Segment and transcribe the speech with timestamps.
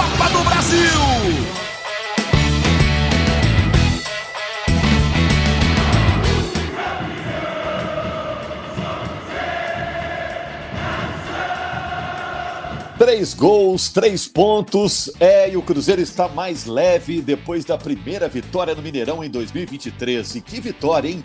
[0.00, 0.80] Copa do Brasil.
[12.96, 15.12] Três gols, três pontos.
[15.20, 20.36] É, e o Cruzeiro está mais leve depois da primeira vitória no Mineirão em 2023.
[20.36, 21.22] E que vitória, hein?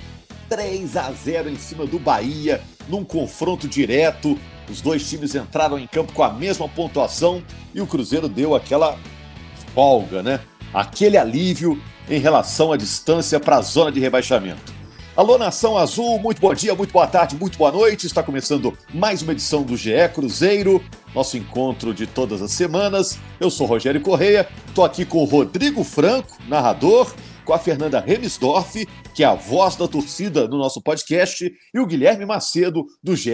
[0.49, 4.37] 3 a 0 em cima do Bahia, num confronto direto.
[4.69, 8.97] Os dois times entraram em campo com a mesma pontuação e o Cruzeiro deu aquela
[9.73, 10.39] folga, né?
[10.73, 14.73] Aquele alívio em relação à distância para a zona de rebaixamento.
[15.15, 18.05] Alô, Nação Azul, muito bom dia, muito boa tarde, muito boa noite.
[18.05, 23.17] Está começando mais uma edição do GE Cruzeiro, nosso encontro de todas as semanas.
[23.39, 27.13] Eu sou Rogério Correia, estou aqui com o Rodrigo Franco, narrador,
[27.45, 31.85] com a Fernanda Remisdorf, que é a voz da torcida no nosso podcast, e o
[31.85, 33.31] Guilherme Macedo, do GE.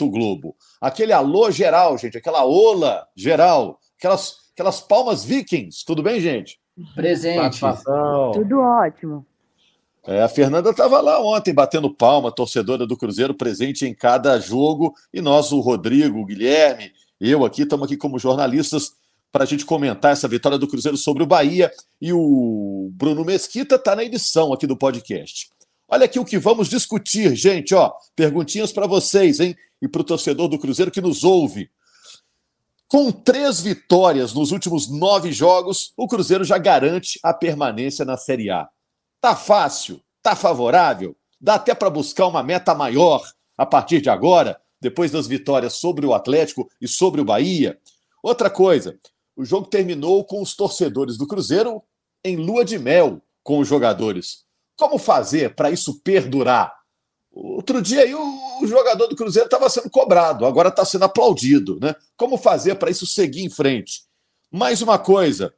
[0.00, 0.56] Globo.
[0.80, 5.84] Aquele alô geral, gente, aquela ola geral, aquelas, aquelas palmas vikings.
[5.84, 6.58] Tudo bem, gente?
[6.94, 7.60] Presente.
[8.32, 9.26] Tudo ótimo.
[10.06, 14.94] É, a Fernanda estava lá ontem batendo palma, torcedora do Cruzeiro, presente em cada jogo,
[15.12, 18.92] e nós, o Rodrigo, o Guilherme, eu aqui, estamos aqui como jornalistas
[19.32, 23.76] para a gente comentar essa vitória do Cruzeiro sobre o Bahia, e o Bruno Mesquita
[23.76, 25.50] está na edição aqui do podcast.
[25.88, 30.04] Olha aqui o que vamos discutir, gente, ó, perguntinhas para vocês, hein, e para o
[30.04, 31.70] torcedor do Cruzeiro que nos ouve.
[32.86, 38.50] Com três vitórias nos últimos nove jogos, o Cruzeiro já garante a permanência na Série
[38.50, 38.68] A.
[39.20, 40.00] Tá fácil?
[40.22, 41.16] Tá favorável?
[41.40, 43.22] Dá até para buscar uma meta maior
[43.56, 47.78] a partir de agora, depois das vitórias sobre o Atlético e sobre o Bahia?
[48.22, 48.98] Outra coisa,
[49.40, 51.82] o jogo terminou com os torcedores do Cruzeiro
[52.22, 54.44] em lua de mel com os jogadores.
[54.76, 56.78] Como fazer para isso perdurar?
[57.32, 61.94] Outro dia aí o jogador do Cruzeiro estava sendo cobrado, agora está sendo aplaudido, né?
[62.18, 64.02] Como fazer para isso seguir em frente?
[64.50, 65.54] Mais uma coisa,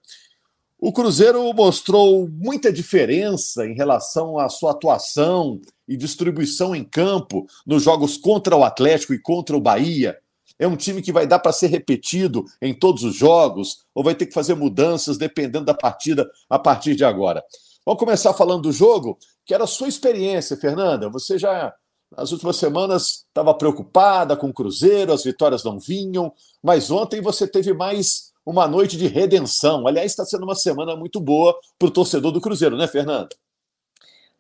[0.79, 7.83] o Cruzeiro mostrou muita diferença em relação à sua atuação e distribuição em campo nos
[7.83, 10.17] jogos contra o Atlético e contra o Bahia.
[10.59, 14.15] É um time que vai dar para ser repetido em todos os jogos ou vai
[14.15, 17.43] ter que fazer mudanças dependendo da partida a partir de agora.
[17.85, 21.09] Vamos começar falando do jogo, que era a sua experiência, Fernanda.
[21.11, 21.75] Você já
[22.17, 26.33] nas últimas semanas estava preocupada com o Cruzeiro, as vitórias não vinham,
[26.63, 29.87] mas ontem você teve mais uma noite de redenção.
[29.87, 33.31] Aliás, está sendo uma semana muito boa para o torcedor do Cruzeiro, né, Fernanda?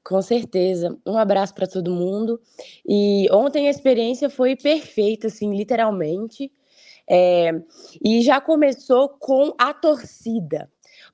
[0.04, 0.98] Com certeza.
[1.06, 2.40] Um abraço para todo mundo.
[2.86, 6.52] E ontem a experiência foi perfeita, assim, literalmente.
[7.08, 7.52] É...
[8.04, 10.70] E já começou com a torcida,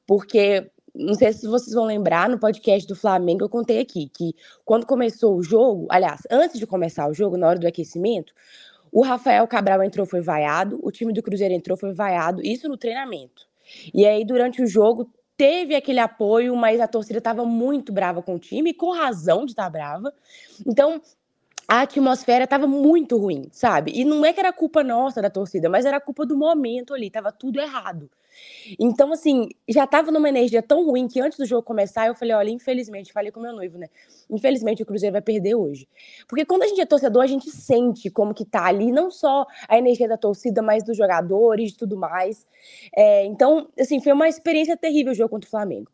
[0.06, 4.34] porque não sei se vocês vão lembrar, no podcast do Flamengo eu contei aqui que
[4.64, 8.32] quando começou o jogo, aliás, antes de começar o jogo, na hora do aquecimento,
[8.90, 12.76] o Rafael Cabral entrou, foi vaiado, o time do Cruzeiro entrou, foi vaiado, isso no
[12.76, 13.46] treinamento.
[13.94, 18.34] E aí, durante o jogo, teve aquele apoio, mas a torcida estava muito brava com
[18.34, 20.12] o time, com razão de estar tá brava.
[20.66, 21.00] Então,
[21.68, 23.92] a atmosfera estava muito ruim, sabe?
[23.94, 27.08] E não é que era culpa nossa da torcida, mas era culpa do momento ali,
[27.08, 28.10] tava tudo errado.
[28.78, 32.34] Então, assim, já tava numa energia tão ruim que antes do jogo começar, eu falei,
[32.34, 33.88] olha, infelizmente, falei com meu noivo, né?
[34.30, 35.88] Infelizmente o Cruzeiro vai perder hoje.
[36.26, 39.46] Porque quando a gente é torcedor, a gente sente como que tá ali, não só
[39.68, 42.46] a energia da torcida, mas dos jogadores e tudo mais.
[42.96, 45.90] É, então, assim, foi uma experiência terrível o jogo contra o Flamengo.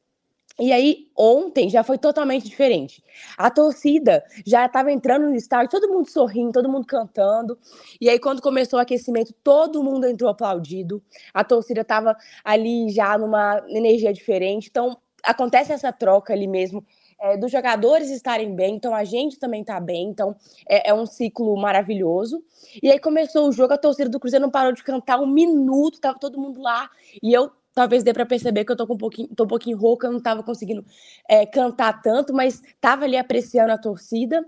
[0.58, 3.02] E aí, ontem já foi totalmente diferente.
[3.36, 7.58] A torcida já estava entrando no estádio, todo mundo sorrindo, todo mundo cantando.
[8.00, 11.02] E aí, quando começou o aquecimento, todo mundo entrou aplaudido.
[11.32, 14.68] A torcida estava ali já numa energia diferente.
[14.70, 16.84] Então, acontece essa troca ali mesmo.
[17.20, 20.36] É, dos jogadores estarem bem, então a gente também está bem, então
[20.68, 22.44] é, é, um ciclo maravilhoso.
[22.82, 26.00] E aí começou o jogo, a torcida do Cruzeiro não parou de cantar um minuto,
[26.00, 26.90] tava todo mundo lá,
[27.22, 29.76] e eu talvez dê para perceber que eu tô com um pouquinho, tô um pouquinho
[29.76, 30.84] rouca, não estava conseguindo
[31.28, 34.46] é, cantar tanto, mas estava ali apreciando a torcida.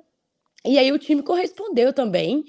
[0.64, 2.44] E aí o time correspondeu também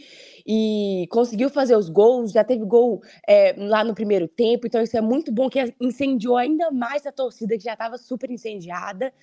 [0.45, 4.97] e conseguiu fazer os gols, já teve gol é, lá no primeiro tempo, então isso
[4.97, 9.13] é muito bom que incendiou ainda mais a torcida que já estava super incendiada.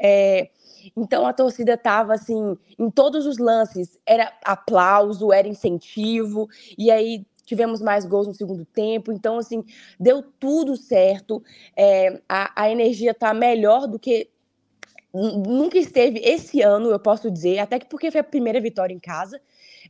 [0.00, 0.48] É,
[0.96, 7.24] então a torcida estava assim em todos os lances, era aplauso, era incentivo, e aí
[7.50, 9.10] tivemos mais gols no segundo tempo.
[9.10, 9.64] Então, assim,
[9.98, 11.42] deu tudo certo.
[11.76, 14.28] É, a, a energia tá melhor do que
[15.12, 19.00] nunca esteve esse ano, eu posso dizer, até que porque foi a primeira vitória em
[19.00, 19.40] casa.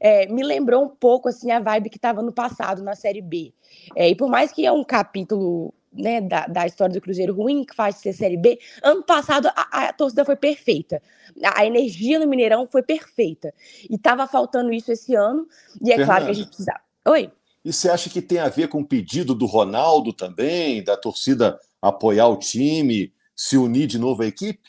[0.00, 3.52] É, me lembrou um pouco assim a vibe que estava no passado na Série B.
[3.94, 7.64] É, e por mais que é um capítulo né, da, da, história do Cruzeiro ruim,
[7.64, 11.02] que faz ser Série B, ano passado a, a torcida foi perfeita.
[11.44, 13.52] A, a, energia no Mineirão foi perfeita.
[13.90, 15.46] E estava faltando isso esse ano,
[15.82, 16.80] e é Fernanda, claro que a gente precisava.
[17.08, 17.30] Oi.
[17.64, 21.58] E você acha que tem a ver com o pedido do Ronaldo também, da torcida
[21.80, 24.68] apoiar o time, se unir de novo à equipe?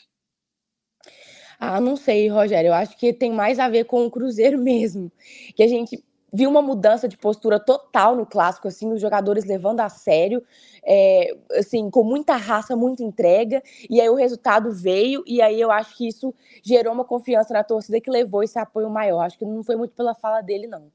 [1.58, 2.68] Ah, não sei, Rogério.
[2.68, 5.10] Eu acho que tem mais a ver com o Cruzeiro mesmo.
[5.54, 6.02] Que a gente
[6.32, 10.42] viu uma mudança de postura total no clássico, assim, os jogadores levando a sério,
[10.82, 15.70] é, assim, com muita raça, muita entrega, e aí o resultado veio, e aí eu
[15.70, 19.20] acho que isso gerou uma confiança na torcida que levou esse apoio maior.
[19.20, 20.90] Acho que não foi muito pela fala dele, não.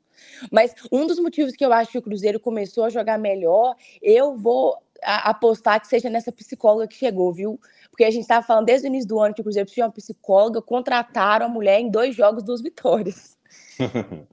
[0.52, 4.36] Mas um dos motivos que eu acho que o Cruzeiro começou a jogar melhor, eu
[4.36, 7.60] vou apostar que seja nessa psicóloga que chegou, viu?
[7.90, 9.90] Porque a gente estava falando desde o início do ano que o Cruzeiro precisa de
[9.90, 13.38] uma psicóloga, contrataram a mulher em dois jogos, duas vitórias.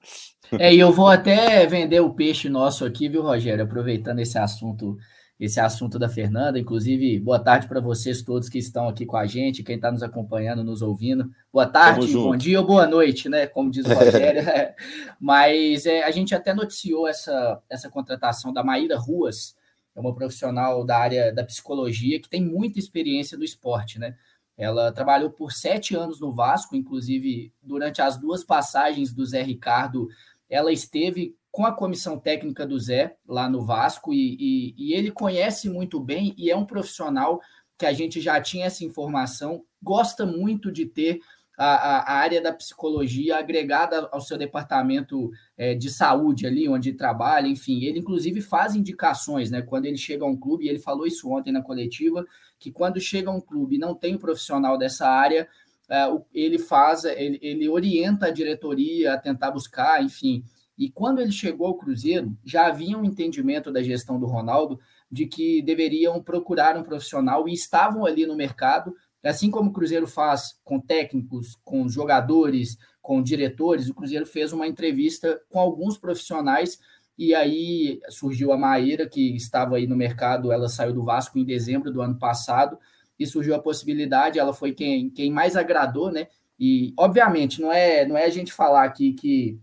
[0.58, 3.64] É, e eu vou até vender o peixe nosso aqui, viu, Rogério?
[3.64, 4.96] Aproveitando esse assunto,
[5.44, 6.58] esse assunto da Fernanda.
[6.58, 10.02] Inclusive, boa tarde para vocês todos que estão aqui com a gente, quem está nos
[10.02, 11.30] acompanhando, nos ouvindo.
[11.52, 13.46] Boa tarde, bom dia ou boa noite, né?
[13.46, 14.42] Como diz o Rogério.
[15.20, 19.56] Mas é, a gente até noticiou essa, essa contratação da Maíra Ruas,
[19.94, 24.16] é uma profissional da área da psicologia que tem muita experiência no esporte, né?
[24.56, 30.08] Ela trabalhou por sete anos no Vasco, inclusive durante as duas passagens do Zé Ricardo
[30.48, 35.12] ela esteve com a comissão técnica do Zé lá no Vasco e, e, e, ele
[35.12, 37.40] conhece muito bem e é um profissional
[37.78, 41.20] que a gente já tinha essa informação, gosta muito de ter
[41.56, 47.46] a, a área da psicologia agregada ao seu departamento é, de saúde ali onde trabalha,
[47.46, 49.62] enfim, ele inclusive faz indicações, né?
[49.62, 52.26] Quando ele chega a um clube, e ele falou isso ontem na coletiva,
[52.58, 55.48] que quando chega a um clube e não tem um profissional dessa área,
[55.88, 60.42] é, ele faz, ele, ele orienta a diretoria a tentar buscar, enfim.
[60.76, 64.78] E quando ele chegou ao Cruzeiro, já havia um entendimento da gestão do Ronaldo
[65.10, 70.06] de que deveriam procurar um profissional e estavam ali no mercado, assim como o Cruzeiro
[70.06, 76.78] faz com técnicos, com jogadores, com diretores, o Cruzeiro fez uma entrevista com alguns profissionais
[77.16, 81.44] e aí surgiu a Maíra, que estava aí no mercado, ela saiu do Vasco em
[81.44, 82.76] dezembro do ano passado,
[83.18, 86.26] e surgiu a possibilidade, ela foi quem, quem mais agradou, né?
[86.58, 89.58] E, obviamente, não é, não é a gente falar aqui que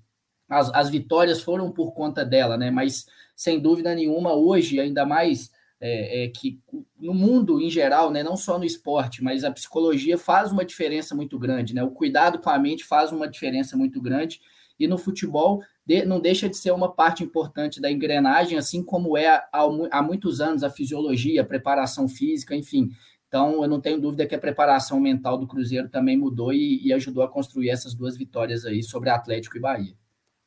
[0.51, 2.69] as, as vitórias foram por conta dela, né?
[2.69, 3.05] Mas,
[3.35, 5.49] sem dúvida nenhuma, hoje, ainda mais
[5.79, 6.59] é, é, que
[6.99, 8.21] no mundo em geral, né?
[8.21, 11.81] Não só no esporte, mas a psicologia faz uma diferença muito grande, né?
[11.83, 14.41] O cuidado com a mente faz uma diferença muito grande.
[14.77, 19.17] E no futebol, de, não deixa de ser uma parte importante da engrenagem, assim como
[19.17, 19.49] é há,
[19.91, 22.89] há muitos anos a fisiologia, a preparação física, enfim.
[23.27, 26.91] Então, eu não tenho dúvida que a preparação mental do Cruzeiro também mudou e, e
[26.91, 30.00] ajudou a construir essas duas vitórias aí sobre Atlético e Bahia.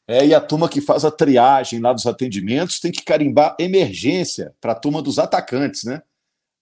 [0.06, 4.54] É, e a turma que faz a triagem lá dos atendimentos tem que carimbar emergência
[4.60, 6.02] para a turma dos atacantes, né?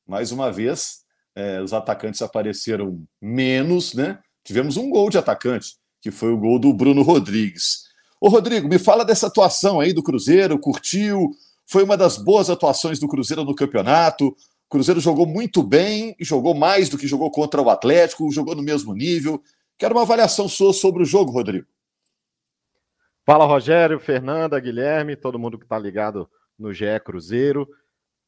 [0.07, 1.01] Mais uma vez,
[1.35, 4.19] é, os atacantes apareceram menos, né?
[4.45, 7.85] Tivemos um gol de atacante, que foi o gol do Bruno Rodrigues.
[8.21, 11.31] Ô, Rodrigo, me fala dessa atuação aí do Cruzeiro, curtiu?
[11.67, 14.37] Foi uma das boas atuações do Cruzeiro no campeonato.
[14.69, 18.63] Cruzeiro jogou muito bem e jogou mais do que jogou contra o Atlético, jogou no
[18.63, 19.43] mesmo nível.
[19.77, 21.67] Quero uma avaliação sua sobre o jogo, Rodrigo.
[23.25, 27.69] Fala, Rogério, Fernanda, Guilherme, todo mundo que está ligado no GE Cruzeiro.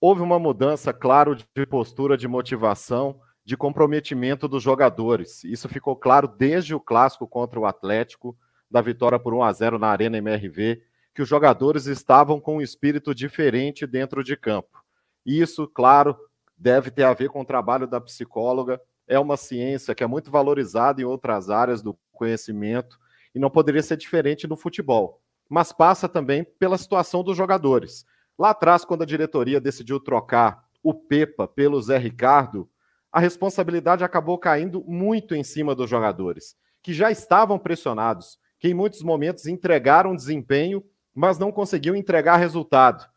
[0.01, 5.43] Houve uma mudança, claro, de postura, de motivação, de comprometimento dos jogadores.
[5.43, 8.39] Isso ficou claro desde o clássico contra o Atlético,
[8.71, 10.81] da vitória por 1 a 0 na Arena MRV,
[11.13, 14.81] que os jogadores estavam com um espírito diferente dentro de campo.
[15.27, 16.17] Isso, claro,
[16.57, 18.81] deve ter a ver com o trabalho da psicóloga.
[19.09, 22.97] É uma ciência que é muito valorizada em outras áreas do conhecimento
[23.35, 25.21] e não poderia ser diferente no futebol.
[25.49, 28.07] Mas passa também pela situação dos jogadores.
[28.39, 32.69] Lá atrás, quando a diretoria decidiu trocar o Pepa pelo Zé Ricardo,
[33.11, 38.75] a responsabilidade acabou caindo muito em cima dos jogadores, que já estavam pressionados, que em
[38.75, 43.09] muitos momentos entregaram desempenho, mas não conseguiam entregar resultado.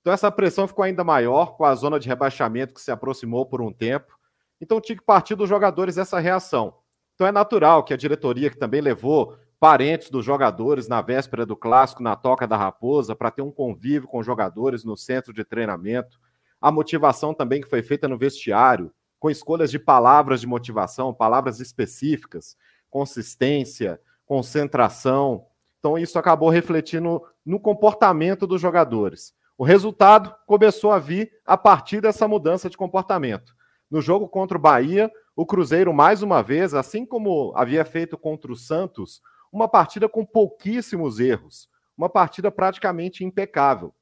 [0.00, 3.62] Então essa pressão ficou ainda maior com a zona de rebaixamento que se aproximou por
[3.62, 4.16] um tempo.
[4.60, 6.74] Então tinha que partir dos jogadores essa reação.
[7.14, 11.56] Então é natural que a diretoria, que também levou parentes dos jogadores na véspera do
[11.56, 16.20] clássico na Toca da Raposa para ter um convívio com jogadores no centro de treinamento,
[16.60, 21.58] a motivação também que foi feita no vestiário, com escolhas de palavras de motivação, palavras
[21.58, 22.56] específicas,
[22.90, 25.46] consistência, concentração.
[25.78, 29.34] Então isso acabou refletindo no comportamento dos jogadores.
[29.56, 33.54] O resultado começou a vir a partir dessa mudança de comportamento.
[33.90, 38.52] No jogo contra o Bahia, o Cruzeiro, mais uma vez, assim como havia feito contra
[38.52, 39.22] o Santos,
[39.56, 43.94] uma partida com pouquíssimos erros, uma partida praticamente impecável.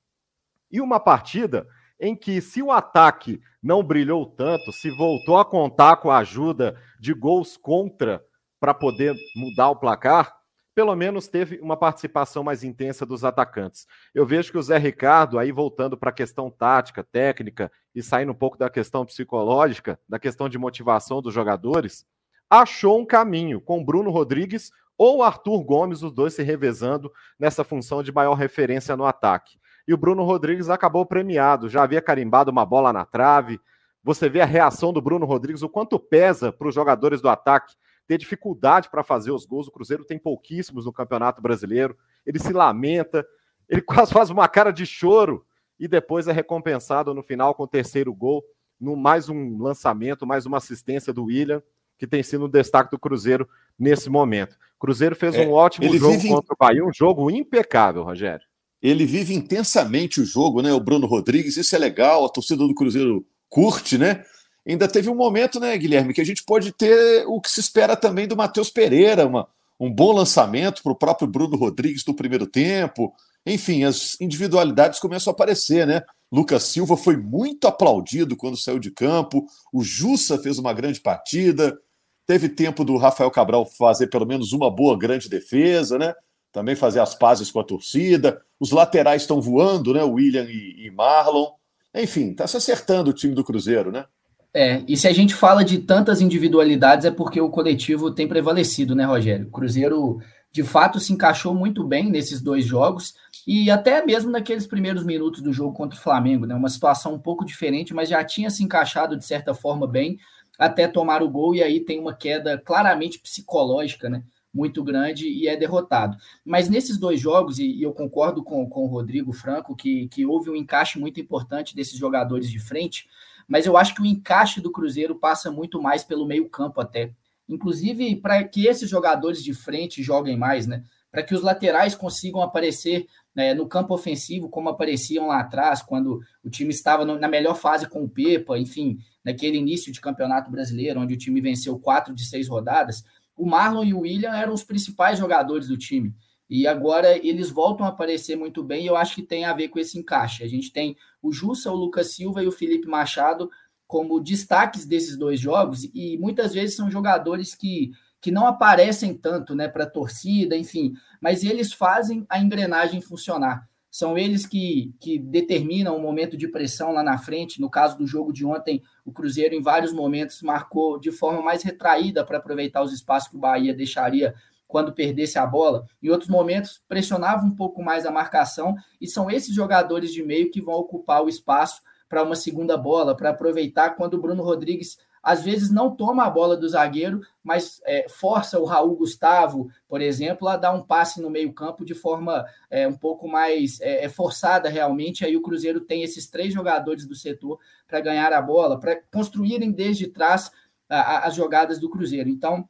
[0.71, 1.67] E uma partida
[2.01, 6.77] em que, se o ataque não brilhou tanto, se voltou a contar com a ajuda
[6.99, 8.23] de gols contra
[8.59, 10.35] para poder mudar o placar,
[10.75, 13.87] pelo menos teve uma participação mais intensa dos atacantes.
[14.13, 18.33] Eu vejo que o Zé Ricardo, aí voltando para a questão tática, técnica e saindo
[18.33, 22.05] um pouco da questão psicológica, da questão de motivação dos jogadores,
[22.51, 28.03] achou um caminho com Bruno Rodrigues ou Arthur Gomes, os dois se revezando nessa função
[28.03, 29.59] de maior referência no ataque.
[29.87, 33.61] E o Bruno Rodrigues acabou premiado, já havia carimbado uma bola na trave.
[34.03, 37.75] Você vê a reação do Bruno Rodrigues, o quanto pesa para os jogadores do ataque
[38.07, 39.69] ter dificuldade para fazer os gols.
[39.69, 41.97] O Cruzeiro tem pouquíssimos no Campeonato Brasileiro.
[42.25, 43.27] Ele se lamenta,
[43.69, 45.45] ele quase faz uma cara de choro
[45.79, 48.45] e depois é recompensado no final com o terceiro gol,
[48.81, 51.63] no mais um lançamento, mais uma assistência do William,
[51.99, 53.49] que tem sido um destaque do Cruzeiro
[53.79, 54.55] nesse momento.
[54.77, 56.29] O Cruzeiro fez é, um ótimo jogo vive...
[56.29, 58.45] contra o Bahia, um jogo impecável, Rogério.
[58.83, 60.73] Ele vive intensamente o jogo, né?
[60.73, 64.25] O Bruno Rodrigues, isso é legal, a torcida do Cruzeiro curte, né?
[64.67, 67.95] ainda teve um momento, né, Guilherme, que a gente pode ter o que se espera
[67.95, 69.47] também do Matheus Pereira, uma,
[69.79, 73.13] um bom lançamento para o próprio Bruno Rodrigues no primeiro tempo.
[73.47, 76.03] Enfim, as individualidades começam a aparecer, né?
[76.33, 81.79] Lucas Silva foi muito aplaudido quando saiu de campo, o Jussa fez uma grande partida,
[82.27, 86.15] teve tempo do Rafael Cabral fazer pelo menos uma boa grande defesa, né?
[86.53, 88.41] Também fazer as pazes com a torcida.
[88.59, 90.03] Os laterais estão voando, né?
[90.03, 91.49] William e, e Marlon.
[91.95, 94.05] Enfim, está se acertando o time do Cruzeiro, né?
[94.53, 98.95] É, e se a gente fala de tantas individualidades é porque o coletivo tem prevalecido,
[98.95, 99.49] né, Rogério?
[99.49, 100.21] O Cruzeiro,
[100.53, 103.15] de fato, se encaixou muito bem nesses dois jogos
[103.45, 106.55] e até mesmo naqueles primeiros minutos do jogo contra o Flamengo, né?
[106.55, 110.19] Uma situação um pouco diferente, mas já tinha se encaixado de certa forma bem
[110.59, 114.23] até tomar o gol e aí tem uma queda claramente psicológica, né?
[114.53, 116.17] Muito grande e é derrotado.
[116.45, 120.25] Mas nesses dois jogos, e, e eu concordo com, com o Rodrigo Franco, que, que
[120.25, 123.09] houve um encaixe muito importante desses jogadores de frente
[123.47, 127.13] mas eu acho que o encaixe do Cruzeiro passa muito mais pelo meio-campo até.
[127.49, 130.83] Inclusive, para que esses jogadores de frente joguem mais, né?
[131.11, 136.21] Para que os laterais consigam aparecer né, no campo ofensivo, como apareciam lá atrás, quando
[136.45, 140.51] o time estava no, na melhor fase com o Pepa, enfim, naquele início de campeonato
[140.51, 143.05] brasileiro, onde o time venceu quatro de seis rodadas.
[143.37, 146.15] O Marlon e o William eram os principais jogadores do time.
[146.49, 149.69] E agora eles voltam a aparecer muito bem, e eu acho que tem a ver
[149.69, 150.45] com esse encaixe.
[150.45, 153.51] A gente tem o Jussa, o Lucas Silva e o Felipe Machado
[153.87, 157.93] como destaques desses dois jogos, e muitas vezes são jogadores que,
[158.25, 163.69] que não aparecem tanto né, para a torcida, enfim, mas eles fazem a engrenagem funcionar.
[163.91, 167.61] São eles que, que determinam o momento de pressão lá na frente.
[167.61, 171.63] No caso do jogo de ontem, o Cruzeiro, em vários momentos, marcou de forma mais
[171.63, 174.35] retraída para aproveitar os espaços que o Bahia deixaria
[174.67, 175.85] quando perdesse a bola.
[176.03, 180.51] Em outros momentos, pressionava um pouco mais a marcação, e são esses jogadores de meio
[180.51, 184.97] que vão ocupar o espaço para uma segunda bola, para aproveitar quando o Bruno Rodrigues
[185.25, 190.01] às vezes não toma a bola do zagueiro, mas é, força o Raul Gustavo, por
[190.01, 194.09] exemplo, a dar um passe no meio-campo de forma é, um pouco mais é, é
[194.09, 195.25] forçada realmente.
[195.25, 199.73] Aí o Cruzeiro tem esses três jogadores do setor para ganhar a bola, para construírem
[199.73, 200.51] desde trás
[200.89, 202.29] a, a, as jogadas do Cruzeiro.
[202.29, 202.69] Então,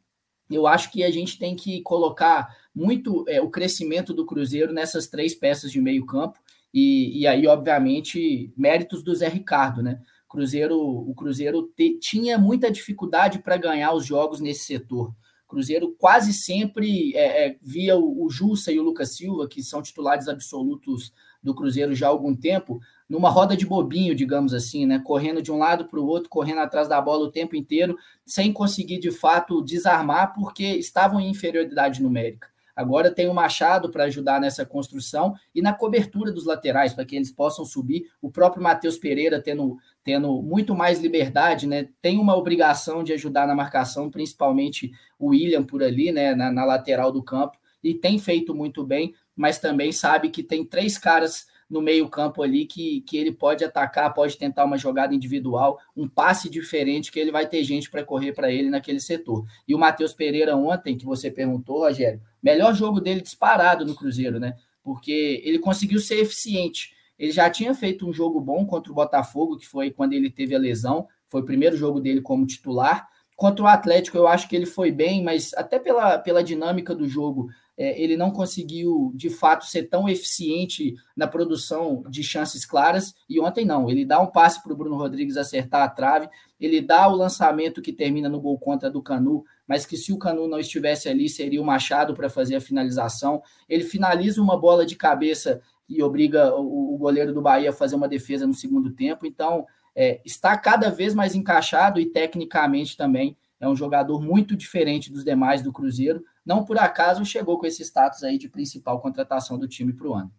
[0.50, 5.06] eu acho que a gente tem que colocar muito é, o crescimento do Cruzeiro nessas
[5.06, 6.38] três peças de meio campo,
[6.72, 10.00] e, e aí, obviamente, méritos do Zé Ricardo, né?
[10.34, 15.14] Cruzeiro, o Cruzeiro te, tinha muita dificuldade para ganhar os jogos nesse setor.
[15.46, 19.80] Cruzeiro quase sempre é, é, via o, o Jussa e o Lucas Silva, que são
[19.80, 24.98] titulares absolutos do Cruzeiro já há algum tempo, numa roda de bobinho, digamos assim, né?
[24.98, 28.52] Correndo de um lado para o outro, correndo atrás da bola o tempo inteiro, sem
[28.52, 32.48] conseguir de fato desarmar, porque estavam em inferioridade numérica.
[32.74, 37.14] Agora tem o Machado para ajudar nessa construção e na cobertura dos laterais, para que
[37.14, 38.10] eles possam subir.
[38.20, 41.88] O próprio Matheus Pereira tendo, tendo muito mais liberdade, né?
[42.02, 46.34] Tem uma obrigação de ajudar na marcação, principalmente o William por ali, né?
[46.34, 50.64] Na, na lateral do campo, e tem feito muito bem, mas também sabe que tem
[50.64, 55.78] três caras no meio-campo ali que, que ele pode atacar, pode tentar uma jogada individual,
[55.96, 59.44] um passe diferente, que ele vai ter gente para correr para ele naquele setor.
[59.66, 64.38] E o Matheus Pereira, ontem, que você perguntou, Rogério, melhor jogo dele disparado no Cruzeiro,
[64.38, 64.54] né?
[64.82, 66.92] Porque ele conseguiu ser eficiente.
[67.18, 70.54] Ele já tinha feito um jogo bom contra o Botafogo, que foi quando ele teve
[70.54, 73.08] a lesão, foi o primeiro jogo dele como titular.
[73.34, 77.08] Contra o Atlético, eu acho que ele foi bem, mas até pela, pela dinâmica do
[77.08, 83.14] jogo, é, ele não conseguiu de fato ser tão eficiente na produção de chances claras.
[83.28, 86.28] E ontem não, ele dá um passe para o Bruno Rodrigues acertar a trave,
[86.60, 90.18] ele dá o lançamento que termina no gol contra do Canu, mas que se o
[90.18, 93.42] Canu não estivesse ali, seria o Machado para fazer a finalização.
[93.68, 97.96] Ele finaliza uma bola de cabeça e obriga o, o goleiro do Bahia a fazer
[97.96, 99.26] uma defesa no segundo tempo.
[99.26, 105.10] Então, é, está cada vez mais encaixado e tecnicamente também é um jogador muito diferente
[105.10, 106.22] dos demais do Cruzeiro.
[106.44, 110.14] Não por acaso chegou com esse status aí de principal contratação do time para o
[110.14, 110.32] ano.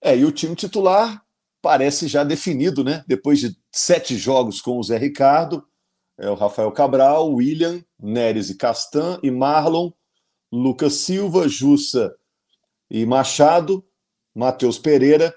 [0.00, 1.24] É, e o time titular
[1.60, 3.04] parece já definido, né?
[3.06, 5.66] Depois de sete jogos com o Zé Ricardo,
[6.18, 9.90] é o Rafael Cabral, William, Neres e Castan e Marlon,
[10.52, 12.14] Lucas Silva, Jussa
[12.88, 13.84] e Machado,
[14.34, 15.34] Matheus Pereira,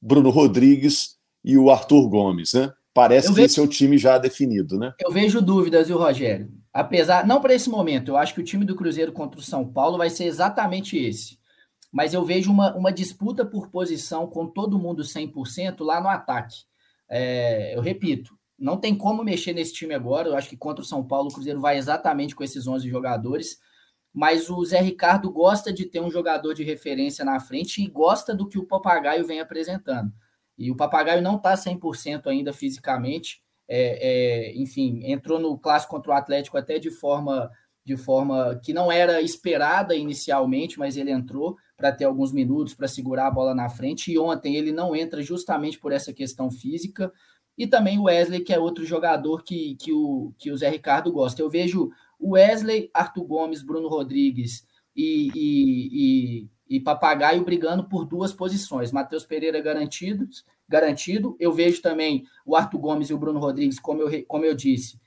[0.00, 2.72] Bruno Rodrigues e o Arthur Gomes, né?
[2.94, 4.92] Parece eu que vejo, esse é o time já definido, né?
[4.98, 6.52] Eu vejo dúvidas, viu, Rogério?
[6.72, 9.66] Apesar, não para esse momento, eu acho que o time do Cruzeiro contra o São
[9.66, 11.38] Paulo vai ser exatamente esse.
[11.92, 16.64] Mas eu vejo uma, uma disputa por posição com todo mundo 100% lá no ataque.
[17.08, 20.28] É, eu repito, não tem como mexer nesse time agora.
[20.28, 23.58] Eu acho que contra o São Paulo, o Cruzeiro vai exatamente com esses 11 jogadores.
[24.14, 28.34] Mas o Zé Ricardo gosta de ter um jogador de referência na frente e gosta
[28.34, 30.12] do que o Papagaio vem apresentando.
[30.62, 33.42] E o Papagaio não está 100% ainda fisicamente.
[33.68, 37.50] É, é, enfim, entrou no clássico contra o Atlético até de forma,
[37.84, 42.86] de forma que não era esperada inicialmente, mas ele entrou para ter alguns minutos para
[42.86, 44.12] segurar a bola na frente.
[44.12, 47.12] E ontem ele não entra justamente por essa questão física.
[47.58, 51.10] E também o Wesley, que é outro jogador que, que, o, que o Zé Ricardo
[51.10, 51.42] gosta.
[51.42, 54.64] Eu vejo o Wesley, Arthur Gomes, Bruno Rodrigues
[54.94, 58.92] e, e, e Papagaio brigando por duas posições.
[58.92, 60.26] Matheus Pereira garantido,
[60.72, 61.36] garantido.
[61.38, 64.98] Eu vejo também o Arthur Gomes e o Bruno Rodrigues, como eu, como eu disse,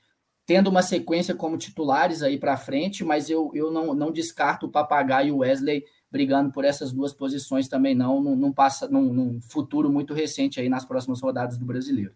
[0.46, 4.70] tendo uma sequência como titulares aí para frente, mas eu, eu não, não descarto o
[4.70, 9.12] Papagaio e o Wesley brigando por essas duas posições também não, não, não passa num,
[9.12, 12.14] num, futuro muito recente aí nas próximas rodadas do Brasileiro.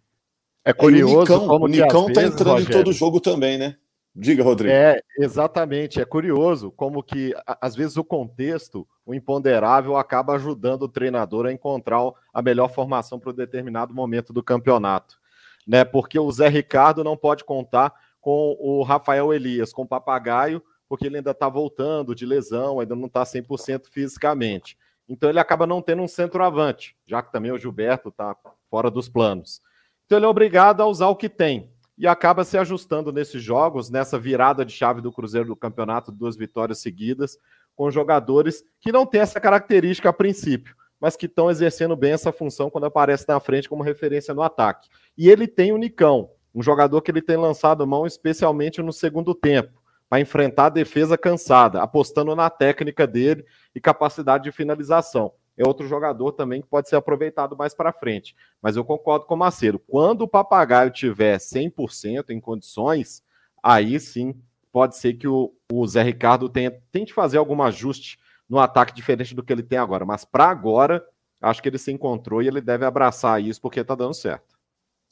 [0.65, 3.77] É curioso o Nicão, como o Nicão tá entrando Rogério, em todo jogo também, né?
[4.15, 4.73] Diga, Rodrigo.
[4.73, 6.01] É, exatamente.
[6.01, 11.53] É curioso como que, às vezes, o contexto, o imponderável, acaba ajudando o treinador a
[11.53, 11.99] encontrar
[12.33, 15.19] a melhor formação para um determinado momento do campeonato.
[15.67, 15.85] Né?
[15.85, 21.07] Porque o Zé Ricardo não pode contar com o Rafael Elias, com o Papagaio, porque
[21.07, 24.79] ele ainda está voltando de lesão, ainda não está 100% fisicamente.
[25.09, 28.37] Então ele acaba não tendo um centroavante, já que também o Gilberto está
[28.71, 29.61] fora dos planos.
[30.07, 33.91] Então ele é obrigado a usar o que tem e acaba se ajustando nesses jogos,
[33.91, 37.37] nessa virada de chave do Cruzeiro do campeonato, duas vitórias seguidas,
[37.81, 42.31] com jogadores que não têm essa característica a princípio, mas que estão exercendo bem essa
[42.31, 44.91] função quando aparece na frente como referência no ataque.
[45.17, 49.35] E ele tem o Nicão, um jogador que ele tem lançado mão especialmente no segundo
[49.35, 55.67] tempo, para enfrentar a defesa cansada, apostando na técnica dele e capacidade de finalização é
[55.67, 58.35] outro jogador também que pode ser aproveitado mais para frente.
[58.63, 59.79] Mas eu concordo com o Macedo.
[59.79, 63.23] Quando o Papagaio tiver 100% em condições,
[63.63, 64.35] aí sim
[64.73, 69.35] pode ser que o, o Zé Ricardo tenha, tente fazer algum ajuste no ataque diferente
[69.35, 70.05] do que ele tem agora.
[70.05, 71.05] Mas para agora,
[71.41, 74.59] acho que ele se encontrou e ele deve abraçar isso porque está dando certo.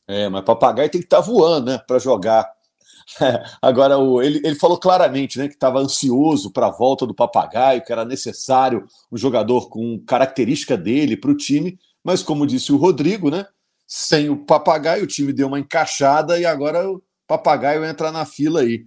[0.06, 2.50] É, mas papagaio tem que estar tá voando, né, para jogar
[3.62, 7.82] Agora, o, ele, ele falou claramente né, que estava ansioso para a volta do papagaio,
[7.82, 12.76] que era necessário um jogador com característica dele para o time, mas como disse o
[12.76, 13.46] Rodrigo, né,
[13.86, 18.60] sem o papagaio, o time deu uma encaixada e agora o papagaio entra na fila
[18.60, 18.86] aí.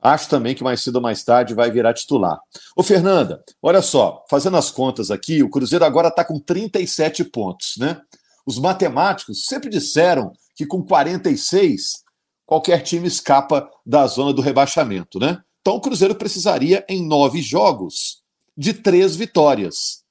[0.00, 2.38] Acho também que mais cedo ou mais tarde vai virar titular.
[2.76, 7.74] Ô, Fernanda, olha só, fazendo as contas aqui, o Cruzeiro agora está com 37 pontos,
[7.78, 8.00] né?
[8.46, 12.04] Os matemáticos sempre disseram que com 46
[12.46, 15.42] qualquer time escapa da zona do rebaixamento, né?
[15.60, 18.22] Então o Cruzeiro precisaria, em nove jogos,
[18.56, 20.02] de três vitórias.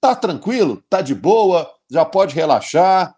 [0.00, 0.82] Tá tranquilo?
[0.90, 1.70] Tá de boa?
[1.90, 3.16] Já pode relaxar?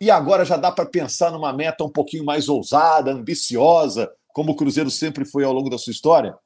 [0.00, 4.56] E agora já dá para pensar numa meta um pouquinho mais ousada, ambiciosa, como o
[4.56, 6.36] Cruzeiro sempre foi ao longo da sua história?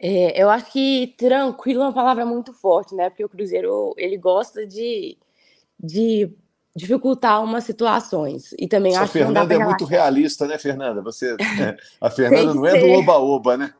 [0.00, 3.10] É, eu acho que tranquilo é uma palavra muito forte, né?
[3.10, 5.18] Porque o Cruzeiro ele gosta de,
[5.78, 6.30] de
[6.74, 8.54] dificultar umas situações.
[8.58, 11.02] E também acho Fernanda que é muito realista, né, Fernanda?
[11.02, 13.74] Você, é, a Fernanda não é do oba-oba, né?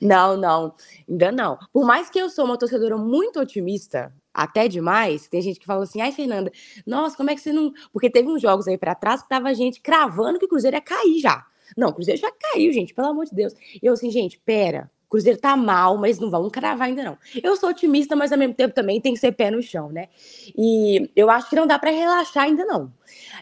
[0.00, 0.74] Não, não,
[1.08, 1.58] ainda não.
[1.72, 5.82] Por mais que eu sou uma torcedora muito otimista, até demais, tem gente que fala
[5.82, 6.52] assim, ai, Fernanda,
[6.86, 7.72] nossa, como é que você não.
[7.92, 10.80] Porque teve uns jogos aí para trás que tava gente cravando que o Cruzeiro ia
[10.80, 11.44] cair já.
[11.76, 13.54] Não, o Cruzeiro já caiu, gente, pelo amor de Deus.
[13.82, 17.18] E eu assim, gente, pera, Cruzeiro tá mal, mas não vamos cravar ainda não.
[17.42, 20.08] Eu sou otimista, mas ao mesmo tempo também tem que ser pé no chão, né?
[20.56, 22.92] E eu acho que não dá para relaxar ainda não.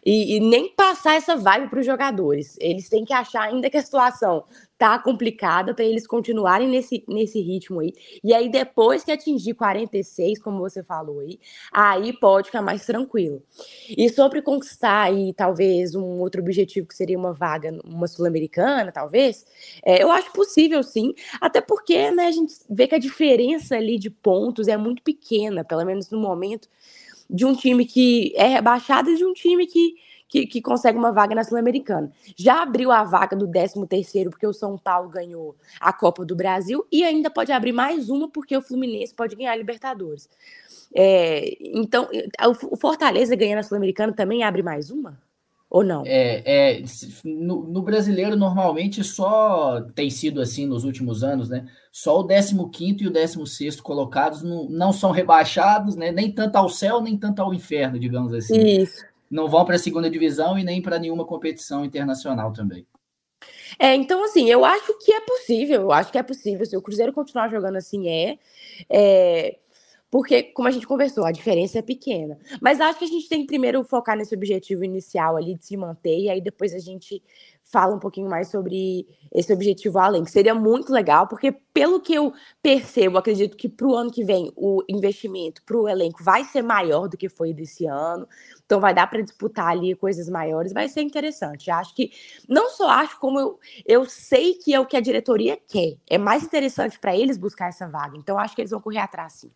[0.05, 2.57] E, e nem passar essa vibe para os jogadores.
[2.59, 4.45] Eles têm que achar ainda que a situação
[4.79, 7.93] tá complicada para eles continuarem nesse, nesse ritmo aí.
[8.23, 11.41] E aí, depois que atingir 46, como você falou aí,
[11.73, 13.43] aí pode ficar mais tranquilo.
[13.89, 19.45] E sobre conquistar aí, talvez, um outro objetivo que seria uma vaga, uma sul-americana, talvez,
[19.85, 23.99] é, eu acho possível sim, até porque né, a gente vê que a diferença ali
[23.99, 26.69] de pontos é muito pequena, pelo menos no momento,
[27.29, 29.97] de um time que é rebaixado e de um time que
[30.29, 32.13] que, que consegue uma vaga na Sul-Americana.
[32.37, 36.87] Já abriu a vaga do 13º, porque o São Paulo ganhou a Copa do Brasil,
[36.93, 40.29] e ainda pode abrir mais uma, porque o Fluminense pode ganhar a Libertadores.
[40.95, 42.09] É, então,
[42.71, 45.19] o Fortaleza ganhando a Sul-Americana também abre mais uma?
[45.71, 46.03] Ou não?
[46.07, 46.83] É, é
[47.23, 51.67] no, no, brasileiro, normalmente, só tem sido assim nos últimos anos, né?
[51.93, 56.11] Só o 15 e o 16 colocados não, não são rebaixados, né?
[56.11, 58.59] Nem tanto ao céu, nem tanto ao inferno, digamos assim.
[58.59, 62.87] Isso não vão para a segunda divisão e nem para nenhuma competição internacional também.
[63.79, 66.67] É, então, assim, eu acho que é possível, eu acho que é possível.
[66.67, 68.39] Se o Cruzeiro continuar jogando assim, é,
[68.91, 69.59] é.
[70.11, 72.39] Porque, como a gente conversou, a diferença é pequena.
[72.63, 75.77] Mas acho que a gente tem que primeiro focar nesse objetivo inicial ali de se
[75.77, 77.23] manter, e aí depois a gente
[77.71, 82.15] fala um pouquinho mais sobre esse objetivo além, que seria muito legal, porque pelo que
[82.15, 86.45] eu percebo, acredito que para o ano que vem o investimento para o elenco vai
[86.45, 88.27] ser maior do que foi desse ano,
[88.65, 91.71] então vai dar para disputar ali coisas maiores, vai ser interessante.
[91.71, 92.11] Acho que,
[92.49, 96.17] não só acho, como eu, eu sei que é o que a diretoria quer, é
[96.17, 99.51] mais interessante para eles buscar essa vaga, então acho que eles vão correr atrás sim.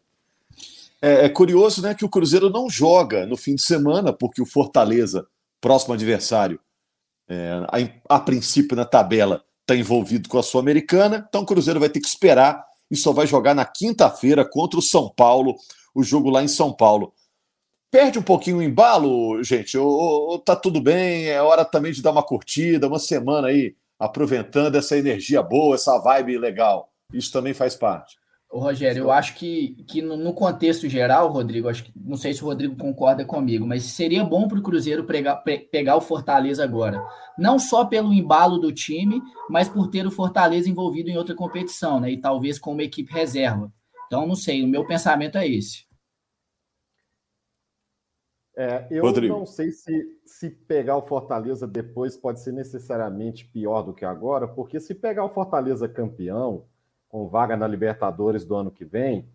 [1.01, 4.47] É, é curioso né, que o Cruzeiro não joga no fim de semana, porque o
[4.47, 5.27] Fortaleza,
[5.61, 6.61] próximo adversário,
[7.33, 7.67] é,
[8.09, 12.01] a, a, princípio na tabela está envolvido com a Sul-Americana, então o Cruzeiro vai ter
[12.01, 15.57] que esperar e só vai jogar na quinta-feira contra o São Paulo,
[15.95, 17.15] o jogo lá em São Paulo.
[17.91, 22.03] Perde um pouquinho o embalo, gente, ou, ou tá tudo bem, é hora também de
[22.03, 26.91] dar uma curtida, uma semana aí, aproveitando essa energia boa, essa vibe legal.
[27.13, 28.17] Isso também faz parte.
[28.53, 32.43] Ô, Rogério, eu acho que, que no contexto geral, Rodrigo, acho que não sei se
[32.43, 37.03] o Rodrigo concorda comigo, mas seria bom para o Cruzeiro pegar, pegar o Fortaleza agora.
[37.39, 41.99] Não só pelo embalo do time, mas por ter o Fortaleza envolvido em outra competição,
[41.99, 42.11] né?
[42.11, 43.73] E talvez com uma equipe reserva.
[44.07, 45.87] Então, não sei, o meu pensamento é esse.
[48.55, 49.35] É, eu Rodrigo.
[49.35, 54.47] não sei se, se pegar o Fortaleza depois pode ser necessariamente pior do que agora,
[54.47, 56.67] porque se pegar o Fortaleza campeão
[57.13, 59.29] com vaga na Libertadores do ano que vem,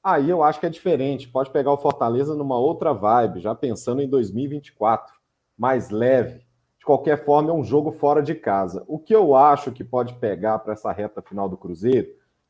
[0.00, 1.28] aí eu acho que é diferente.
[1.28, 5.12] Pode pegar o Fortaleza numa outra vibe, já pensando em 2024,
[5.58, 6.46] mais leve.
[6.78, 8.84] De qualquer forma, é um jogo fora de casa.
[8.86, 12.06] O que eu acho que pode pegar para essa reta final do Cruzeiro,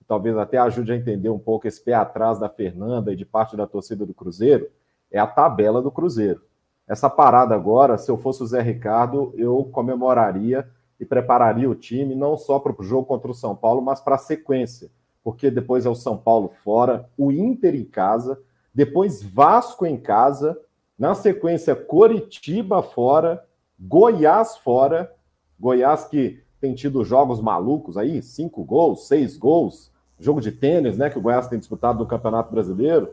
[0.06, 3.56] talvez até ajude a entender um pouco esse pé atrás da Fernanda e de parte
[3.56, 4.68] da torcida do Cruzeiro,
[5.10, 6.42] é a tabela do Cruzeiro.
[6.86, 10.68] Essa parada agora, se eu fosse o Zé Ricardo, eu comemoraria
[11.00, 14.16] e prepararia o time não só para o jogo contra o São Paulo, mas para
[14.16, 14.90] a sequência,
[15.22, 18.40] porque depois é o São Paulo fora, o Inter em casa,
[18.74, 20.58] depois Vasco em casa,
[20.98, 23.44] na sequência Coritiba fora,
[23.78, 25.14] Goiás fora,
[25.58, 31.08] Goiás que tem tido jogos malucos aí, cinco gols, seis gols, jogo de tênis, né,
[31.08, 33.12] que o Goiás tem disputado no Campeonato Brasileiro.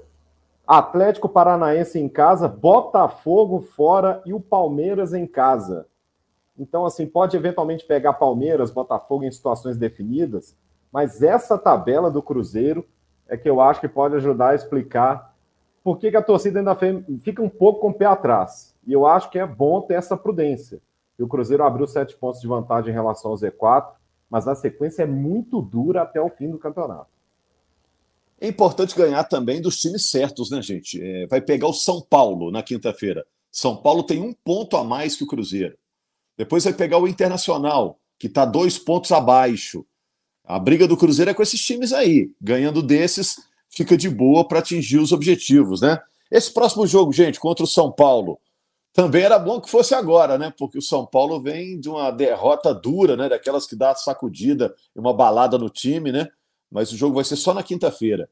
[0.66, 5.86] Atlético Paranaense em casa, Botafogo fora e o Palmeiras em casa.
[6.58, 10.56] Então, assim, pode eventualmente pegar Palmeiras, Botafogo em situações definidas,
[10.92, 12.86] mas essa tabela do Cruzeiro
[13.28, 15.36] é que eu acho que pode ajudar a explicar
[15.84, 16.76] por que, que a torcida ainda
[17.22, 18.74] fica um pouco com o pé atrás.
[18.88, 20.82] E eu acho que é bom ter essa prudência.
[21.18, 23.94] E o Cruzeiro abriu sete pontos de vantagem em relação ao Z4,
[24.30, 27.08] mas a sequência é muito dura até o fim do campeonato.
[28.40, 31.02] É importante ganhar também dos times certos, né, gente?
[31.02, 33.26] É, vai pegar o São Paulo na quinta-feira.
[33.52, 35.78] São Paulo tem um ponto a mais que o Cruzeiro.
[36.38, 39.86] Depois vai pegar o Internacional, que está dois pontos abaixo.
[40.44, 42.32] A briga do Cruzeiro é com esses times aí.
[42.40, 43.38] Ganhando desses,
[43.70, 46.00] fica de boa para atingir os objetivos, né?
[46.32, 48.40] Esse próximo jogo, gente, contra o São Paulo,
[48.94, 50.54] também era bom que fosse agora, né?
[50.58, 53.28] Porque o São Paulo vem de uma derrota dura, né?
[53.28, 56.30] Daquelas que dá sacudida e uma balada no time, né?
[56.72, 58.30] Mas o jogo vai ser só na quinta-feira.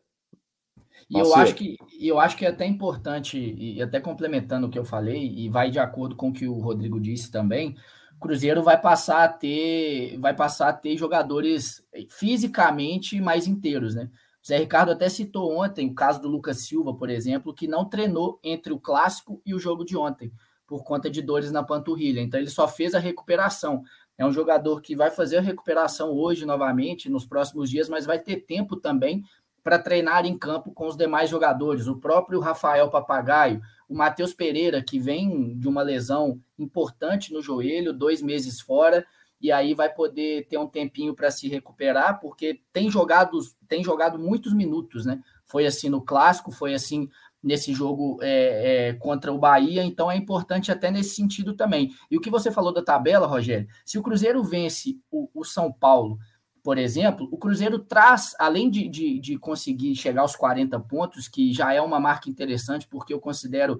[1.13, 4.79] E eu acho que eu acho que é até importante, e até complementando o que
[4.79, 7.75] eu falei, e vai de acordo com o que o Rodrigo disse também,
[8.17, 14.09] o Cruzeiro vai passar a ter, vai passar a ter jogadores fisicamente mais inteiros, né?
[14.43, 17.85] O Zé Ricardo até citou ontem o caso do Lucas Silva, por exemplo, que não
[17.85, 20.33] treinou entre o clássico e o jogo de ontem,
[20.67, 22.19] por conta de dores na panturrilha.
[22.19, 23.83] Então ele só fez a recuperação.
[24.17, 28.19] É um jogador que vai fazer a recuperação hoje novamente, nos próximos dias, mas vai
[28.19, 29.23] ter tempo também
[29.63, 31.87] para treinar em campo com os demais jogadores.
[31.87, 37.93] O próprio Rafael Papagaio, o Matheus Pereira, que vem de uma lesão importante no joelho,
[37.93, 39.05] dois meses fora,
[39.39, 44.17] e aí vai poder ter um tempinho para se recuperar, porque tem jogado, tem jogado
[44.17, 45.21] muitos minutos, né?
[45.45, 47.09] Foi assim no clássico, foi assim
[47.43, 51.93] nesse jogo é, é, contra o Bahia, então é importante até nesse sentido também.
[52.09, 55.71] E o que você falou da tabela, Rogério, se o Cruzeiro vence o, o São
[55.71, 56.17] Paulo,
[56.63, 61.51] por exemplo, o Cruzeiro traz, além de, de, de, conseguir chegar aos 40 pontos, que
[61.51, 63.77] já é uma marca interessante, porque eu considero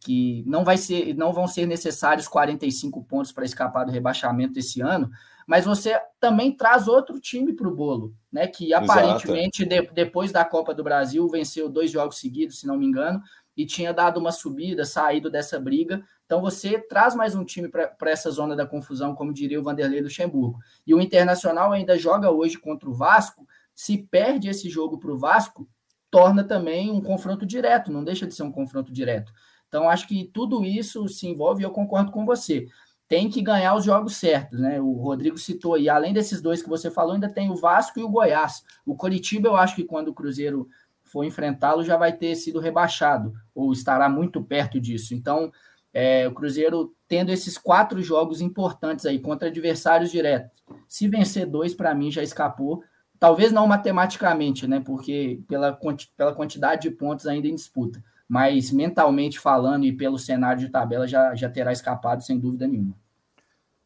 [0.00, 4.80] que não vai ser, não vão ser necessários 45 pontos para escapar do rebaixamento esse
[4.80, 5.10] ano,
[5.46, 8.46] mas você também traz outro time para o bolo, né?
[8.46, 12.86] Que aparentemente, de, depois da Copa do Brasil, venceu dois jogos seguidos, se não me
[12.86, 13.20] engano,
[13.54, 16.02] e tinha dado uma subida, saído dessa briga.
[16.32, 20.00] Então você traz mais um time para essa zona da confusão, como diria o Vanderlei
[20.00, 20.58] Luxemburgo.
[20.86, 23.46] E o Internacional ainda joga hoje contra o Vasco.
[23.74, 25.68] Se perde esse jogo para o Vasco,
[26.10, 29.30] torna também um confronto direto, não deixa de ser um confronto direto.
[29.68, 32.66] Então, acho que tudo isso se envolve e eu concordo com você
[33.06, 34.80] tem que ganhar os jogos certos, né?
[34.80, 38.02] O Rodrigo citou aí, além desses dois que você falou, ainda tem o Vasco e
[38.02, 38.64] o Goiás.
[38.86, 40.66] O Coritiba, eu acho que quando o Cruzeiro
[41.04, 45.14] for enfrentá-lo, já vai ter sido rebaixado, ou estará muito perto disso.
[45.14, 45.52] Então,
[45.92, 50.62] é, o Cruzeiro tendo esses quatro jogos importantes aí contra adversários diretos.
[50.88, 52.82] Se vencer dois, para mim, já escapou.
[53.20, 54.80] Talvez não matematicamente, né?
[54.84, 55.78] Porque pela,
[56.16, 58.02] pela quantidade de pontos ainda em disputa.
[58.26, 62.94] Mas mentalmente falando e pelo cenário de tabela, já, já terá escapado, sem dúvida nenhuma.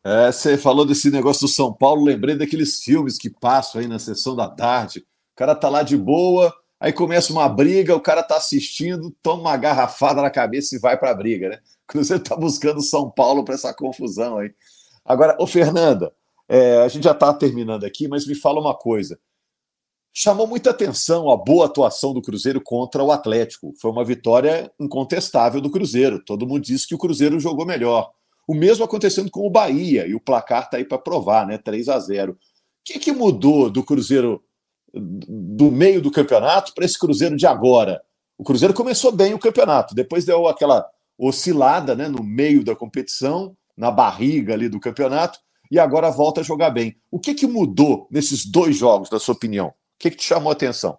[0.05, 3.99] É, você falou desse negócio do São Paulo, lembrei daqueles filmes que passam aí na
[3.99, 5.01] sessão da tarde.
[5.01, 9.41] O cara tá lá de boa, aí começa uma briga, o cara tá assistindo, toma
[9.43, 11.59] uma garrafada na cabeça e vai para a briga, né?
[11.89, 14.53] O Cruzeiro tá buscando São Paulo para essa confusão aí.
[15.05, 16.13] Agora, ô Fernanda,
[16.49, 19.19] é, a gente já tá terminando aqui, mas me fala uma coisa.
[20.13, 23.73] Chamou muita atenção a boa atuação do Cruzeiro contra o Atlético.
[23.81, 26.25] Foi uma vitória incontestável do Cruzeiro.
[26.25, 28.11] Todo mundo disse que o Cruzeiro jogou melhor.
[28.49, 31.59] O mesmo acontecendo com o Bahia, e o placar está aí para provar, né?
[31.59, 32.37] 3 a 0 O
[32.85, 34.43] que, que mudou do Cruzeiro
[34.95, 38.03] do meio do campeonato para esse Cruzeiro de agora?
[38.39, 40.89] O Cruzeiro começou bem o campeonato, depois deu aquela
[41.19, 45.39] oscilada né, no meio da competição, na barriga ali do campeonato,
[45.71, 46.97] e agora volta a jogar bem.
[47.11, 49.69] O que, que mudou nesses dois jogos, na sua opinião?
[49.69, 50.99] O que, que te chamou a atenção?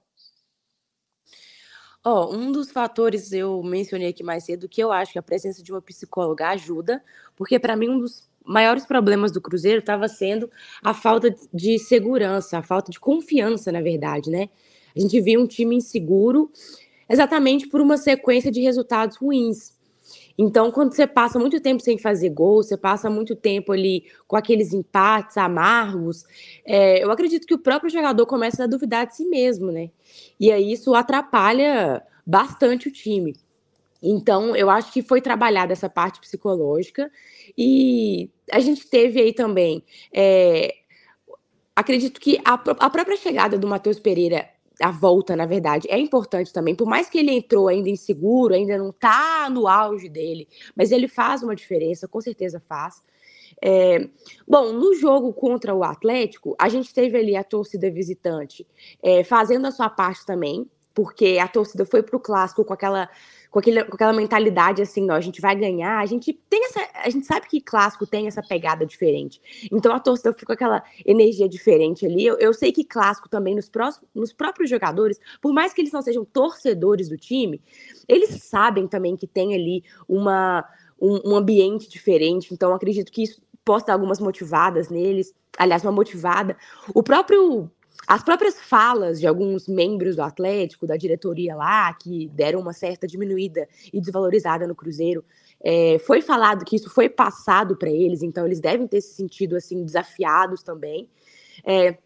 [2.04, 5.62] Ó, um dos fatores eu mencionei aqui mais cedo que eu acho que a presença
[5.62, 7.04] de uma psicóloga ajuda,
[7.36, 10.50] porque para mim um dos maiores problemas do Cruzeiro estava sendo
[10.82, 14.48] a falta de segurança, a falta de confiança, na verdade, né?
[14.96, 16.50] A gente via um time inseguro
[17.10, 19.77] exatamente por uma sequência de resultados ruins.
[20.38, 24.36] Então, quando você passa muito tempo sem fazer gol, você passa muito tempo ali com
[24.36, 26.24] aqueles empates amargos,
[26.64, 29.90] é, eu acredito que o próprio jogador começa a duvidar de si mesmo, né?
[30.40, 33.36] E aí isso atrapalha bastante o time.
[34.02, 37.12] Então, eu acho que foi trabalhada essa parte psicológica
[37.58, 39.84] e a gente teve aí também.
[40.14, 40.76] É,
[41.76, 44.48] acredito que a, a própria chegada do Matheus Pereira
[44.82, 46.76] a volta, na verdade, é importante também.
[46.76, 51.08] Por mais que ele entrou ainda inseguro, ainda não tá no auge dele, mas ele
[51.08, 53.02] faz uma diferença, com certeza faz.
[53.62, 54.08] É,
[54.48, 58.68] bom, no jogo contra o Atlético, a gente teve ali a torcida visitante
[59.02, 63.10] é, fazendo a sua parte também, porque a torcida foi para o clássico com aquela
[63.50, 66.80] com, aquele, com aquela mentalidade assim, não, a gente vai ganhar, a gente tem essa,
[66.96, 69.42] a gente sabe que clássico tem essa pegada diferente.
[69.72, 72.26] Então a torcida fica com aquela energia diferente ali.
[72.26, 75.92] Eu, eu sei que clássico também nos, próximos, nos próprios jogadores, por mais que eles
[75.92, 77.62] não sejam torcedores do time,
[78.08, 80.66] eles sabem também que tem ali uma
[81.00, 82.54] um, um ambiente diferente.
[82.54, 85.34] Então acredito que isso possa dar algumas motivadas neles.
[85.58, 86.56] Aliás, uma motivada.
[86.94, 87.70] O próprio
[88.06, 93.08] as próprias falas de alguns membros do Atlético, da diretoria lá, que deram uma certa
[93.08, 95.24] diminuída e desvalorizada no Cruzeiro,
[95.64, 99.56] é, foi falado que isso foi passado para eles, então eles devem ter se sentido
[99.56, 101.10] assim desafiados também.
[101.66, 101.98] É,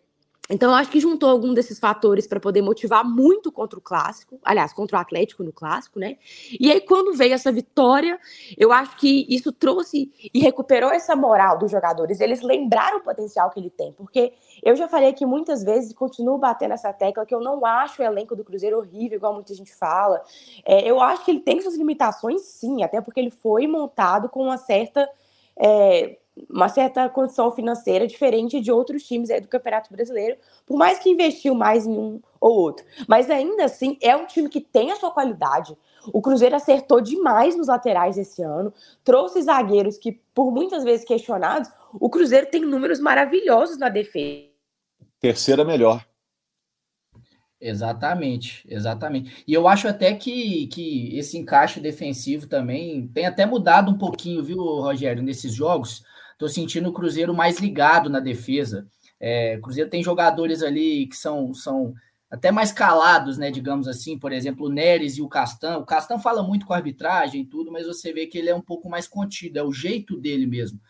[0.52, 4.40] então, eu acho que juntou algum desses fatores para poder motivar muito contra o clássico,
[4.44, 6.18] aliás, contra o Atlético no clássico, né?
[6.60, 8.20] E aí, quando veio essa vitória,
[8.58, 12.20] eu acho que isso trouxe e recuperou essa moral dos jogadores.
[12.20, 15.96] Eles lembraram o potencial que ele tem, porque eu já falei aqui muitas vezes e
[15.96, 19.54] continuo batendo essa tecla que eu não acho o elenco do Cruzeiro horrível, igual muita
[19.54, 20.22] gente fala.
[20.66, 24.44] É, eu acho que ele tem suas limitações, sim, até porque ele foi montado com
[24.44, 25.10] uma certa.
[25.58, 26.18] É,
[26.50, 31.54] uma certa condição financeira diferente de outros times do Campeonato Brasileiro, por mais que investiu
[31.54, 32.86] mais em um ou outro.
[33.08, 35.78] Mas ainda assim, é um time que tem a sua qualidade.
[36.12, 41.70] O Cruzeiro acertou demais nos laterais esse ano, trouxe zagueiros que, por muitas vezes questionados,
[41.94, 44.50] o Cruzeiro tem números maravilhosos na defesa.
[45.20, 46.04] Terceira melhor.
[47.60, 49.44] Exatamente, exatamente.
[49.48, 54.44] E eu acho até que, que esse encaixe defensivo também tem até mudado um pouquinho,
[54.44, 56.04] viu, Rogério, nesses jogos.
[56.42, 58.88] Estou sentindo o Cruzeiro mais ligado na defesa.
[59.20, 61.94] É, o Cruzeiro tem jogadores ali que são, são
[62.32, 63.52] até mais calados, né?
[63.52, 65.78] Digamos assim, por exemplo, o Neres e o Castan.
[65.78, 68.56] O Castan fala muito com a arbitragem e tudo, mas você vê que ele é
[68.56, 70.82] um pouco mais contido, é o jeito dele mesmo.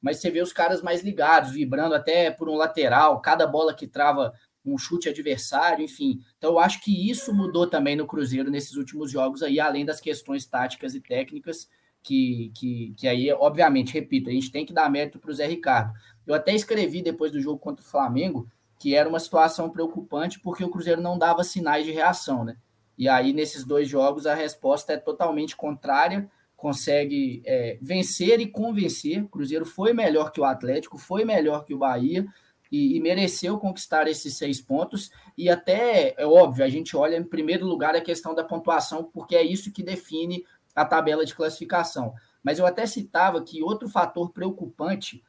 [0.00, 3.88] Mas você vê os caras mais ligados, vibrando até por um lateral, cada bola que
[3.88, 4.32] trava
[4.64, 6.20] um chute adversário, enfim.
[6.38, 10.00] Então eu acho que isso mudou também no Cruzeiro nesses últimos jogos aí, além das
[10.00, 11.68] questões táticas e técnicas,
[12.02, 15.46] que, que, que aí, obviamente, repito, a gente tem que dar mérito para o Zé
[15.46, 15.92] Ricardo.
[16.26, 18.48] Eu até escrevi depois do jogo contra o Flamengo
[18.80, 22.56] que era uma situação preocupante porque o Cruzeiro não dava sinais de reação, né?
[22.96, 29.22] E aí, nesses dois jogos, a resposta é totalmente contrária, consegue é, vencer e convencer.
[29.22, 32.26] O Cruzeiro foi melhor que o Atlético, foi melhor que o Bahia,
[32.72, 35.10] e, e, mereceu conquistar esses seis pontos.
[35.36, 39.36] E até, é óbvio, a gente olha em primeiro lugar a questão da pontuação, porque
[39.36, 42.14] é isso que define a tabela de classificação.
[42.42, 45.22] Mas eu até citava que outro fator preocupante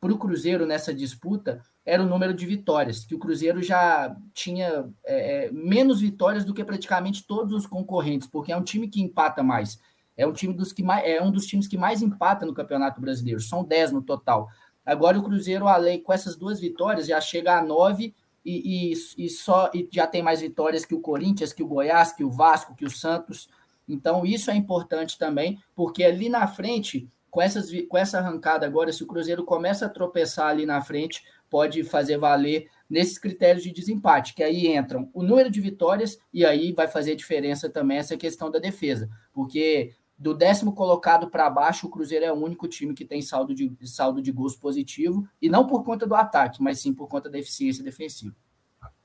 [0.00, 4.88] para o Cruzeiro nessa disputa era o número de vitórias, que o Cruzeiro já tinha
[5.04, 9.00] é, é menos vitórias do que praticamente todos os concorrentes, porque é um time que
[9.00, 9.80] empata mais.
[10.16, 13.00] É um time dos que mais, é um dos times que mais empata no Campeonato
[13.00, 13.40] Brasileiro.
[13.40, 14.48] São 10 no total.
[14.84, 19.28] Agora o Cruzeiro, além com essas duas vitórias, já chega a nove e, e, e,
[19.28, 22.74] só e já tem mais vitórias que o Corinthians, que o Goiás, que o Vasco,
[22.74, 23.48] que o Santos.
[23.88, 28.92] Então isso é importante também, porque ali na frente, com, essas, com essa arrancada agora,
[28.92, 33.72] se o Cruzeiro começa a tropeçar ali na frente, pode fazer valer nesses critérios de
[33.72, 38.16] desempate, que aí entram o número de vitórias e aí vai fazer diferença também essa
[38.16, 42.92] questão da defesa, porque do décimo colocado para baixo, o Cruzeiro é o único time
[42.92, 46.80] que tem saldo de, saldo de gols positivo, e não por conta do ataque, mas
[46.80, 48.34] sim por conta da eficiência defensiva.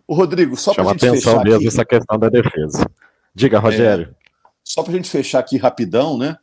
[0.07, 2.89] O Rodrigo, só para a gente atenção fechar mesmo aqui, essa questão da defesa.
[3.33, 4.15] Diga, Rogério.
[4.63, 6.37] Só para a gente fechar aqui rapidão, né?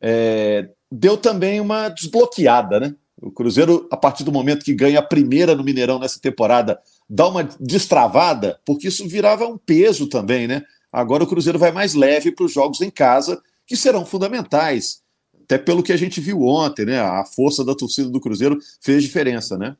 [0.00, 2.94] É, deu também uma desbloqueada, né?
[3.20, 7.26] O Cruzeiro, a partir do momento que ganha a primeira no Mineirão nessa temporada, dá
[7.26, 10.62] uma destravada, porque isso virava um peso também, né?
[10.92, 15.02] Agora o Cruzeiro vai mais leve para os jogos em casa que serão fundamentais.
[15.42, 17.00] Até pelo que a gente viu ontem, né?
[17.00, 19.76] A força da torcida do Cruzeiro fez diferença, né?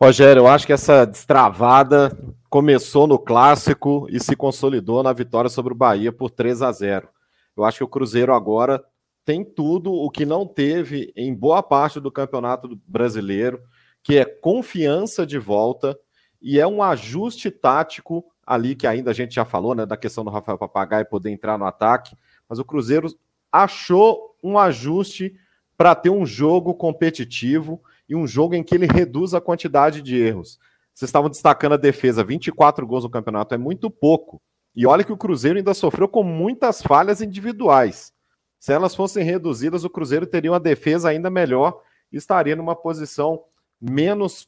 [0.00, 2.16] Rogério, eu acho que essa destravada
[2.50, 7.08] começou no clássico e se consolidou na vitória sobre o Bahia por 3 a 0.
[7.56, 8.84] Eu acho que o Cruzeiro agora
[9.24, 13.62] tem tudo o que não teve em boa parte do Campeonato Brasileiro,
[14.02, 15.96] que é confiança de volta
[16.42, 20.24] e é um ajuste tático ali que ainda a gente já falou, né, da questão
[20.24, 22.16] do Rafael Papagaio poder entrar no ataque
[22.50, 23.08] mas o Cruzeiro
[23.52, 25.36] achou um ajuste
[25.76, 30.16] para ter um jogo competitivo e um jogo em que ele reduz a quantidade de
[30.16, 30.58] erros.
[31.00, 34.38] Vocês estavam destacando a defesa, 24 gols no campeonato é muito pouco.
[34.76, 38.12] E olha que o Cruzeiro ainda sofreu com muitas falhas individuais.
[38.58, 41.80] Se elas fossem reduzidas, o Cruzeiro teria uma defesa ainda melhor
[42.12, 43.42] e estaria numa posição
[43.80, 44.46] menos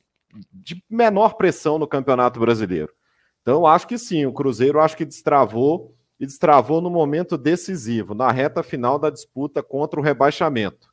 [0.53, 2.93] de menor pressão no Campeonato Brasileiro.
[3.41, 8.31] Então, acho que sim, o Cruzeiro acho que destravou e destravou no momento decisivo, na
[8.31, 10.93] reta final da disputa contra o rebaixamento.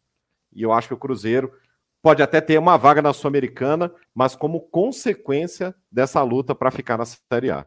[0.54, 1.52] E eu acho que o Cruzeiro
[2.01, 7.05] pode até ter uma vaga na Sul-Americana, mas como consequência dessa luta para ficar na
[7.05, 7.65] Série A.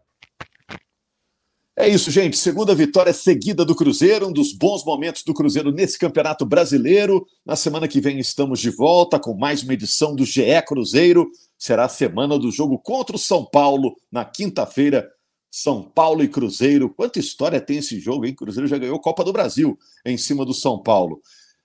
[1.75, 2.37] É isso, gente.
[2.37, 7.27] Segunda vitória seguida do Cruzeiro, um dos bons momentos do Cruzeiro nesse Campeonato Brasileiro.
[7.47, 11.31] Na semana que vem estamos de volta com mais uma edição do GE Cruzeiro.
[11.59, 15.09] Será a semana do jogo contra o São Paulo na quinta-feira,
[15.51, 16.88] são Paulo e Cruzeiro.
[16.88, 18.35] Quanta história tem esse jogo, hein?
[18.35, 21.21] Cruzeiro já ganhou Copa do Brasil em cima do São Paulo.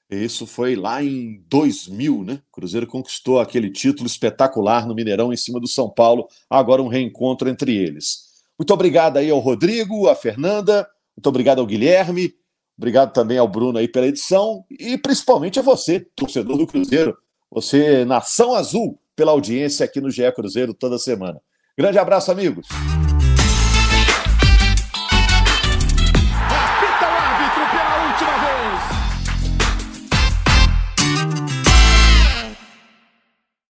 [0.10, 2.42] Isso foi lá em 2000, né?
[2.52, 6.28] Cruzeiro conquistou aquele título espetacular no Mineirão em cima do São Paulo.
[6.50, 8.28] Agora um reencontro entre eles.
[8.58, 12.34] Muito obrigado aí ao Rodrigo, à Fernanda, muito obrigado ao Guilherme,
[12.78, 17.16] obrigado também ao Bruno aí pela edição e principalmente a você, torcedor do Cruzeiro,
[17.52, 21.40] você, Nação Azul, pela audiência aqui no GE Cruzeiro toda semana.
[21.78, 22.68] Grande abraço, amigos.